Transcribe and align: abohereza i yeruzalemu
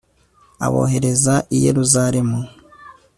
abohereza 0.65 1.35
i 1.55 1.57
yeruzalemu 1.63 2.39